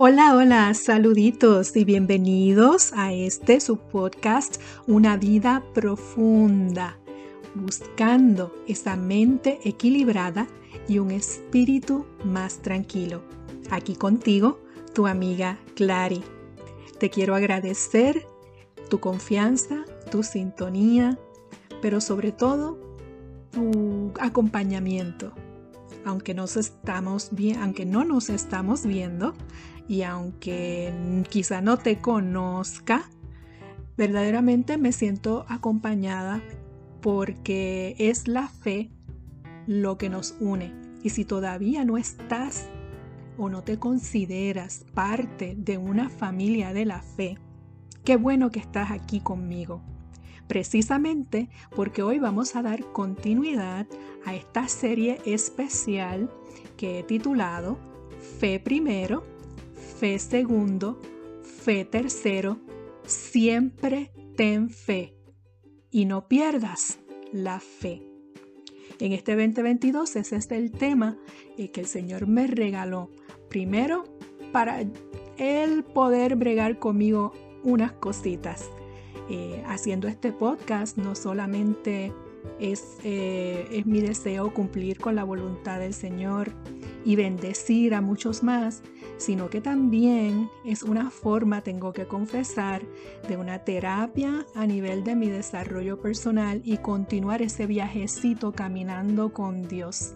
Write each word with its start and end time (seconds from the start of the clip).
Hola, 0.00 0.36
hola, 0.36 0.72
saluditos 0.74 1.74
y 1.74 1.84
bienvenidos 1.84 2.92
a 2.92 3.12
este 3.12 3.58
su 3.58 3.78
podcast 3.78 4.62
Una 4.86 5.16
vida 5.16 5.64
profunda, 5.74 6.96
buscando 7.56 8.54
esa 8.68 8.94
mente 8.94 9.58
equilibrada 9.64 10.46
y 10.86 11.00
un 11.00 11.10
espíritu 11.10 12.06
más 12.24 12.62
tranquilo. 12.62 13.22
Aquí 13.70 13.96
contigo, 13.96 14.60
tu 14.94 15.08
amiga 15.08 15.58
Clary. 15.74 16.22
Te 17.00 17.10
quiero 17.10 17.34
agradecer 17.34 18.24
tu 18.88 19.00
confianza, 19.00 19.84
tu 20.12 20.22
sintonía, 20.22 21.18
pero 21.82 22.00
sobre 22.00 22.30
todo 22.30 22.78
tu 23.50 24.12
acompañamiento. 24.20 25.32
Aunque, 26.08 26.32
no 26.32 26.44
nos 28.04 28.30
estamos 28.30 28.86
viendo, 28.86 29.34
y 29.86 30.02
aunque 30.02 31.22
quizá 31.28 31.60
no 31.60 31.76
te 31.76 31.98
conozca, 31.98 33.10
verdaderamente 33.98 34.78
me 34.78 34.92
siento 34.92 35.44
acompañada 35.48 36.42
porque 37.02 37.94
es 37.98 38.26
la 38.26 38.48
fe 38.48 38.90
lo 39.66 39.98
que 39.98 40.08
nos 40.08 40.34
une. 40.40 40.72
Y 41.02 41.10
si 41.10 41.26
todavía 41.26 41.84
no 41.84 41.98
estás 41.98 42.70
o 43.36 43.50
no 43.50 43.62
te 43.62 43.78
consideras 43.78 44.86
parte 44.94 45.56
de 45.58 45.76
una 45.76 46.08
familia 46.08 46.72
de 46.72 46.86
la 46.86 47.02
fe, 47.02 47.36
qué 48.04 48.16
bueno 48.16 48.50
que 48.50 48.60
estás 48.60 48.92
aquí 48.92 49.20
conmigo. 49.20 49.82
Precisamente 50.48 51.48
porque 51.76 52.02
hoy 52.02 52.18
vamos 52.18 52.56
a 52.56 52.62
dar 52.62 52.84
continuidad 52.92 53.86
a 54.24 54.34
esta 54.34 54.66
serie 54.66 55.20
especial 55.24 56.30
que 56.76 56.98
he 56.98 57.02
titulado 57.04 57.78
Fe 58.40 58.58
primero 58.58 59.38
fe 59.98 60.18
segundo, 60.20 61.00
fe 61.42 61.84
tercero, 61.84 62.60
siempre 63.04 64.12
ten 64.36 64.70
fe 64.70 65.16
y 65.90 66.04
no 66.04 66.28
pierdas 66.28 67.00
la 67.32 67.58
fe. 67.58 68.02
En 69.00 69.12
este 69.12 69.34
2022 69.34 70.14
ese 70.14 70.36
es 70.36 70.50
el 70.52 70.70
tema 70.70 71.18
eh, 71.56 71.72
que 71.72 71.80
el 71.80 71.86
Señor 71.86 72.28
me 72.28 72.46
regaló. 72.46 73.10
Primero, 73.48 74.04
para 74.52 74.84
Él 75.36 75.82
poder 75.82 76.36
bregar 76.36 76.78
conmigo 76.78 77.32
unas 77.64 77.90
cositas. 77.92 78.70
Eh, 79.30 79.62
haciendo 79.66 80.08
este 80.08 80.32
podcast 80.32 80.96
no 80.96 81.14
solamente 81.14 82.12
es, 82.58 82.96
eh, 83.04 83.68
es 83.70 83.84
mi 83.84 84.00
deseo 84.00 84.54
cumplir 84.54 84.98
con 84.98 85.14
la 85.14 85.24
voluntad 85.24 85.78
del 85.80 85.92
Señor 85.92 86.52
y 87.04 87.16
bendecir 87.16 87.94
a 87.94 88.00
muchos 88.00 88.42
más, 88.42 88.82
sino 89.18 89.50
que 89.50 89.60
también 89.60 90.48
es 90.64 90.82
una 90.82 91.10
forma, 91.10 91.62
tengo 91.62 91.92
que 91.92 92.06
confesar, 92.06 92.82
de 93.28 93.36
una 93.36 93.60
terapia 93.60 94.46
a 94.54 94.66
nivel 94.66 95.04
de 95.04 95.14
mi 95.14 95.28
desarrollo 95.28 96.00
personal 96.00 96.62
y 96.64 96.78
continuar 96.78 97.42
ese 97.42 97.66
viajecito 97.66 98.52
caminando 98.52 99.32
con 99.32 99.68
Dios. 99.68 100.14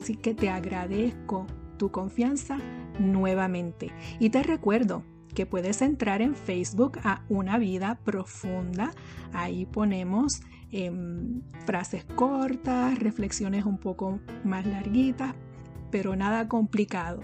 Así 0.00 0.16
que 0.16 0.34
te 0.34 0.50
agradezco 0.50 1.46
tu 1.76 1.90
confianza 1.90 2.58
nuevamente 2.98 3.92
y 4.18 4.30
te 4.30 4.42
recuerdo 4.42 5.04
que 5.34 5.46
puedes 5.46 5.82
entrar 5.82 6.22
en 6.22 6.34
Facebook 6.34 6.98
a 7.04 7.24
Una 7.28 7.58
Vida 7.58 7.98
Profunda. 8.04 8.92
Ahí 9.32 9.66
ponemos 9.66 10.40
em, 10.72 11.42
frases 11.66 12.04
cortas, 12.04 12.98
reflexiones 12.98 13.64
un 13.64 13.78
poco 13.78 14.20
más 14.44 14.66
larguitas, 14.66 15.34
pero 15.90 16.16
nada 16.16 16.48
complicado 16.48 17.20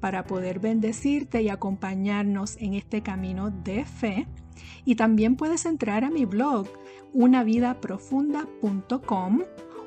para 0.00 0.24
poder 0.24 0.60
bendecirte 0.60 1.42
y 1.42 1.48
acompañarnos 1.48 2.56
en 2.56 2.74
este 2.74 3.02
camino 3.02 3.50
de 3.50 3.84
fe. 3.84 4.26
Y 4.84 4.94
también 4.96 5.36
puedes 5.36 5.64
entrar 5.66 6.04
a 6.04 6.10
mi 6.10 6.24
blog 6.24 6.66
unavidaprofunda.com 7.12 9.40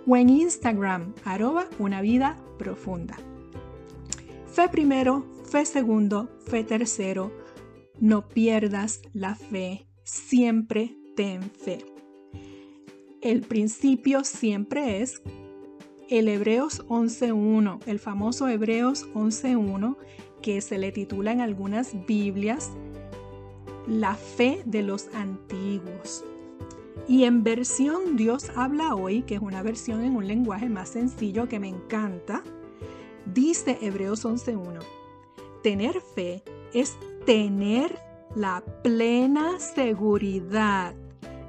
o 0.06 0.18
en 0.18 0.30
Instagram 0.30 1.14
arroba 1.24 1.66
una 1.80 2.02
vida 2.02 2.36
profunda. 2.58 3.16
Fe 4.48 4.68
primero, 4.70 5.26
fe 5.50 5.66
segundo, 5.66 6.30
fe 6.46 6.64
tercero. 6.64 7.43
No 8.04 8.28
pierdas 8.28 9.02
la 9.14 9.34
fe, 9.34 9.88
siempre 10.04 10.94
ten 11.16 11.42
fe. 11.42 11.86
El 13.22 13.44
principio 13.44 14.26
siempre 14.26 15.02
es 15.02 15.22
el 16.10 16.28
Hebreos 16.28 16.86
11.1, 16.88 17.80
el 17.86 18.00
famoso 18.00 18.50
Hebreos 18.50 19.08
11.1, 19.14 19.96
que 20.42 20.60
se 20.60 20.80
le 20.80 20.92
titula 20.92 21.32
en 21.32 21.40
algunas 21.40 21.96
Biblias 22.06 22.72
La 23.88 24.16
fe 24.16 24.64
de 24.66 24.84
los 24.84 25.08
antiguos. 25.14 26.26
Y 27.08 27.24
en 27.24 27.42
versión 27.42 28.18
Dios 28.18 28.52
habla 28.58 28.96
hoy, 28.96 29.22
que 29.22 29.36
es 29.36 29.42
una 29.42 29.64
versión 29.64 30.04
en 30.04 30.18
un 30.18 30.28
lenguaje 30.28 30.68
más 30.68 30.90
sencillo 30.90 31.48
que 31.48 31.62
me 31.62 31.70
encanta, 31.70 32.44
dice 33.34 33.78
Hebreos 33.82 34.26
11.1, 34.26 34.82
tener 35.64 36.02
fe 36.02 36.44
es 36.74 36.98
tener 37.26 38.00
la 38.36 38.64
plena 38.84 39.60
seguridad 39.60 40.96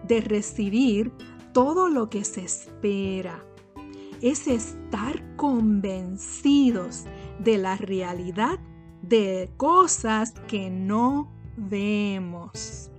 de 0.06 0.20
recibir 0.20 1.12
todo 1.52 1.88
lo 1.88 2.10
que 2.10 2.24
se 2.24 2.44
espera 2.44 3.42
es 4.20 4.46
estar 4.46 5.36
convencidos 5.36 7.04
de 7.38 7.58
la 7.58 7.76
realidad 7.76 8.58
de 9.02 9.50
cosas 9.56 10.32
que 10.48 10.70
no 10.70 11.30
vemos. 11.56 12.91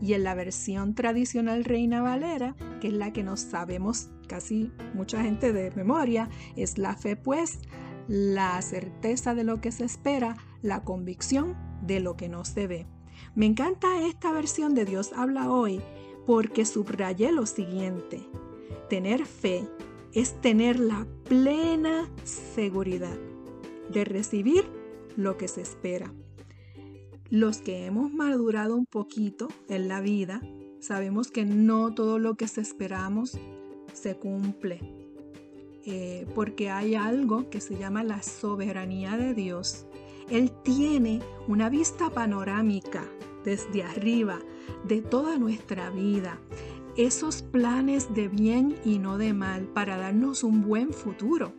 Y 0.00 0.14
en 0.14 0.24
la 0.24 0.34
versión 0.34 0.94
tradicional 0.94 1.64
Reina 1.64 2.02
Valera, 2.02 2.56
que 2.80 2.88
es 2.88 2.94
la 2.94 3.12
que 3.12 3.22
nos 3.22 3.40
sabemos 3.40 4.10
casi 4.28 4.72
mucha 4.94 5.22
gente 5.22 5.52
de 5.52 5.70
memoria, 5.72 6.28
es 6.56 6.78
la 6.78 6.96
fe 6.96 7.16
pues, 7.16 7.60
la 8.08 8.60
certeza 8.62 9.34
de 9.34 9.44
lo 9.44 9.60
que 9.60 9.72
se 9.72 9.84
espera, 9.84 10.36
la 10.62 10.82
convicción 10.82 11.56
de 11.86 12.00
lo 12.00 12.16
que 12.16 12.28
no 12.28 12.44
se 12.44 12.66
ve. 12.66 12.86
Me 13.34 13.46
encanta 13.46 14.06
esta 14.06 14.32
versión 14.32 14.74
de 14.74 14.84
Dios 14.84 15.12
habla 15.14 15.50
hoy 15.50 15.80
porque 16.26 16.64
subrayé 16.64 17.32
lo 17.32 17.46
siguiente. 17.46 18.20
Tener 18.88 19.26
fe 19.26 19.68
es 20.12 20.40
tener 20.40 20.78
la 20.78 21.06
plena 21.28 22.08
seguridad 22.24 23.16
de 23.90 24.04
recibir 24.04 24.64
lo 25.16 25.36
que 25.36 25.48
se 25.48 25.60
espera. 25.60 26.12
Los 27.30 27.58
que 27.58 27.86
hemos 27.86 28.12
madurado 28.12 28.76
un 28.76 28.86
poquito 28.86 29.48
en 29.68 29.88
la 29.88 30.00
vida, 30.00 30.40
sabemos 30.80 31.30
que 31.30 31.44
no 31.44 31.94
todo 31.94 32.18
lo 32.18 32.36
que 32.36 32.46
se 32.46 32.60
esperamos 32.60 33.38
se 33.92 34.16
cumple, 34.16 34.80
eh, 35.84 36.26
porque 36.34 36.70
hay 36.70 36.94
algo 36.94 37.50
que 37.50 37.60
se 37.60 37.76
llama 37.76 38.04
la 38.04 38.22
soberanía 38.22 39.16
de 39.16 39.34
Dios. 39.34 39.86
Él 40.28 40.50
tiene 40.62 41.20
una 41.48 41.68
vista 41.68 42.10
panorámica 42.10 43.04
desde 43.44 43.82
arriba 43.82 44.38
de 44.84 45.02
toda 45.02 45.38
nuestra 45.38 45.90
vida 45.90 46.38
esos 46.96 47.42
planes 47.42 48.14
de 48.14 48.28
bien 48.28 48.76
y 48.84 48.98
no 48.98 49.18
de 49.18 49.32
mal 49.32 49.66
para 49.66 49.96
darnos 49.96 50.44
un 50.44 50.62
buen 50.62 50.92
futuro. 50.92 51.52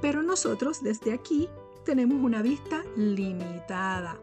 Pero 0.00 0.22
nosotros 0.22 0.82
desde 0.82 1.12
aquí 1.12 1.48
tenemos 1.84 2.22
una 2.22 2.42
vista 2.42 2.82
limitada. 2.96 4.20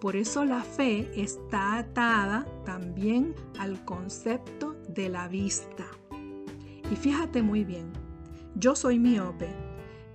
Por 0.00 0.16
eso 0.16 0.44
la 0.44 0.62
fe 0.62 1.08
está 1.16 1.78
atada 1.78 2.44
también 2.64 3.34
al 3.58 3.84
concepto 3.84 4.76
de 4.88 5.08
la 5.08 5.28
vista. 5.28 5.86
Y 6.90 6.96
fíjate 6.96 7.40
muy 7.40 7.64
bien, 7.64 7.92
yo 8.56 8.74
soy 8.74 8.98
miope. 8.98 9.48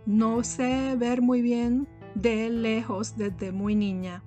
No 0.05 0.43
sé 0.43 0.95
ver 0.97 1.21
muy 1.21 1.41
bien 1.41 1.87
de 2.21 2.49
lejos 2.49 3.17
desde 3.17 3.51
muy 3.51 3.75
niña. 3.75 4.23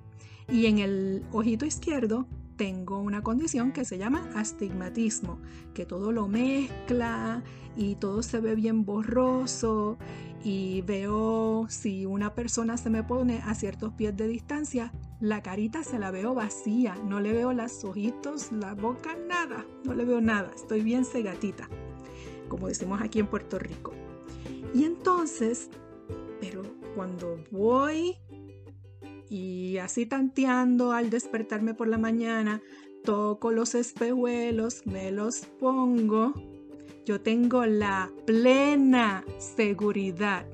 Y 0.49 0.65
en 0.65 0.79
el 0.79 1.23
ojito 1.31 1.65
izquierdo 1.65 2.27
tengo 2.57 2.99
una 2.99 3.23
condición 3.23 3.71
que 3.71 3.85
se 3.85 3.97
llama 3.97 4.29
astigmatismo, 4.35 5.39
que 5.73 5.85
todo 5.85 6.11
lo 6.11 6.27
mezcla 6.27 7.43
y 7.75 7.95
todo 7.95 8.21
se 8.21 8.39
ve 8.39 8.55
bien 8.55 8.85
borroso 8.85 9.97
y 10.43 10.81
veo 10.81 11.65
si 11.69 12.05
una 12.05 12.33
persona 12.33 12.77
se 12.77 12.89
me 12.89 13.03
pone 13.03 13.41
a 13.45 13.55
ciertos 13.55 13.93
pies 13.93 14.15
de 14.17 14.27
distancia, 14.27 14.91
la 15.19 15.41
carita 15.41 15.83
se 15.83 15.99
la 15.99 16.11
veo 16.11 16.33
vacía, 16.33 16.95
no 17.05 17.19
le 17.19 17.31
veo 17.31 17.53
los 17.53 17.83
ojitos, 17.83 18.51
la 18.51 18.73
boca, 18.73 19.15
nada, 19.27 19.65
no 19.85 19.93
le 19.93 20.03
veo 20.05 20.21
nada, 20.21 20.51
estoy 20.55 20.81
bien 20.81 21.05
cegatita, 21.05 21.69
como 22.49 22.67
decimos 22.67 23.01
aquí 23.01 23.19
en 23.19 23.27
Puerto 23.27 23.59
Rico. 23.59 23.93
Y 24.73 24.83
entonces, 24.83 25.69
pero 26.39 26.63
cuando 26.95 27.43
voy 27.51 28.17
y 29.29 29.77
así 29.77 30.05
tanteando 30.05 30.91
al 30.91 31.09
despertarme 31.09 31.73
por 31.73 31.87
la 31.87 31.97
mañana, 31.97 32.61
toco 33.03 33.51
los 33.51 33.75
espejuelos, 33.75 34.85
me 34.85 35.11
los 35.11 35.45
pongo, 35.59 36.33
yo 37.05 37.21
tengo 37.21 37.65
la 37.65 38.11
plena 38.25 39.23
seguridad 39.39 40.45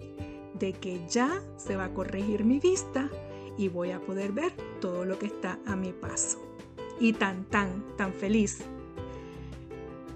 de 0.60 0.74
que 0.74 1.02
ya 1.10 1.42
se 1.58 1.76
va 1.76 1.86
a 1.86 1.94
corregir 1.94 2.44
mi 2.46 2.60
vista 2.60 3.10
y 3.58 3.70
voy 3.70 3.92
a 3.92 4.00
poder 4.00 4.32
ver 4.32 4.54
todo 4.80 5.06
lo 5.06 5.18
que 5.18 5.26
está 5.26 5.60
a 5.66 5.76
mi 5.76 5.92
paso. 5.92 6.40
Y 7.00 7.14
tan, 7.14 7.46
tan, 7.46 7.84
tan 7.96 8.14
feliz. 8.14 8.60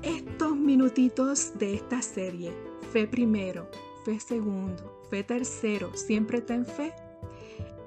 Estos 0.02 0.56
minutitos 0.56 1.58
de 1.60 1.76
esta 1.76 2.02
serie, 2.02 2.54
fe 2.92 3.08
primero, 3.08 3.70
fe 4.04 4.20
segundo, 4.20 5.00
fe 5.12 5.24
tercero, 5.25 5.92
siempre 5.94 6.40
ten 6.40 6.66
fe, 6.66 6.94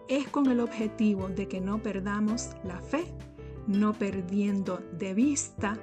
es 0.08 0.28
con 0.28 0.46
el 0.50 0.60
objetivo 0.60 1.28
de 1.28 1.48
que 1.48 1.58
no 1.58 1.82
perdamos 1.82 2.50
la 2.64 2.80
fe, 2.82 3.06
no 3.66 3.94
perdiendo 3.94 4.82
de 4.98 5.14
vista 5.14 5.78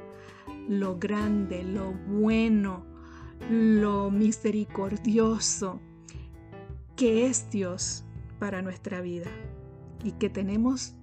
lo 0.69 0.99
grande, 0.99 1.63
lo 1.63 1.93
bueno, 1.93 2.85
lo 3.49 4.11
misericordioso 4.11 5.81
que 6.95 7.25
es 7.25 7.49
Dios 7.49 8.03
para 8.37 8.61
nuestra 8.61 9.01
vida 9.01 9.31
y 10.03 10.11
que 10.11 10.29
tenemos 10.29 10.93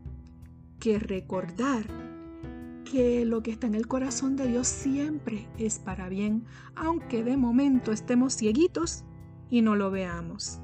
que 0.79 1.00
recordar 1.00 1.85
que 2.85 3.25
lo 3.25 3.43
que 3.43 3.50
está 3.50 3.67
en 3.67 3.75
el 3.75 3.88
corazón 3.88 4.37
de 4.37 4.46
Dios 4.46 4.69
siempre 4.69 5.49
es 5.58 5.81
para 5.81 6.08
bien, 6.08 6.44
aunque 6.76 7.25
de 7.25 7.37
momento 7.37 7.90
estemos 7.90 8.37
cieguitos 8.37 9.05
y 9.50 9.62
no 9.62 9.77
lo 9.77 9.91
veamos. 9.91 10.61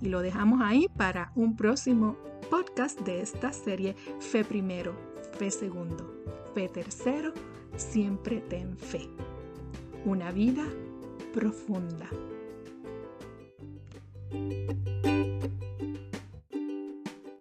Y 0.00 0.08
lo 0.08 0.20
dejamos 0.20 0.60
ahí 0.62 0.88
para 0.96 1.32
un 1.34 1.56
próximo 1.56 2.16
podcast 2.50 3.00
de 3.00 3.20
esta 3.20 3.52
serie 3.52 3.94
Fe 4.20 4.44
primero, 4.44 4.94
Fe 5.38 5.50
segundo, 5.50 6.24
Fe 6.54 6.68
tercero, 6.68 7.32
siempre 7.76 8.40
ten 8.40 8.76
fe. 8.76 9.08
Una 10.04 10.30
vida 10.30 10.64
profunda. 11.32 12.08